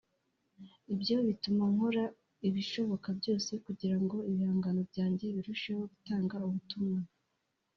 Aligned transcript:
ibyo 0.93 1.17
bituma 1.27 1.63
nkora 1.73 2.03
ibishoboka 2.47 3.07
byose 3.19 3.51
kugira 3.65 3.97
ngo 4.03 4.17
ibihangano 4.29 4.81
byanjye 4.89 5.25
birusheho 5.35 5.83
gutanga 5.91 6.35
ubutumwa 6.47 6.99